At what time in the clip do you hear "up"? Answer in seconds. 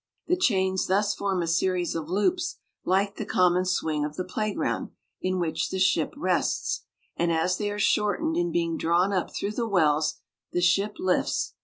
9.13-9.31